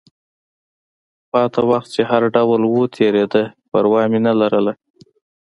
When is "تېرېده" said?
2.95-3.43